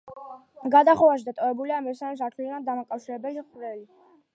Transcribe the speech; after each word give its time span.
გადახურვაში 0.75 1.27
დატოვებულია 1.29 1.85
მესამე 1.91 2.21
სართულთან 2.23 2.69
დამაკავშირებელი 2.73 3.49
ხვრელი. 3.51 3.85